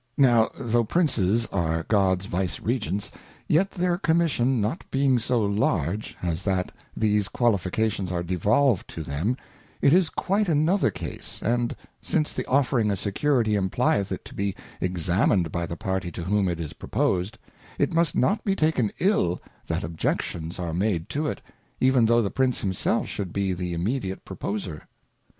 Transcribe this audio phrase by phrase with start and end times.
[0.17, 3.11] Now though Princes are God's Vicegerents,
[3.47, 9.03] yet their Com mission not being so large, as that these Qualifications are devolved to
[9.03, 9.37] them,
[9.79, 14.55] it is quite another case, and since the offering' a Security implyeth it to be
[14.81, 17.37] examined by the party to whom it; is proposed,
[17.77, 21.43] it must not be taken ill that Objections are made to it,
[21.79, 24.25] even though the Prince himself should be the immediate.
[24.25, 24.87] Proposer.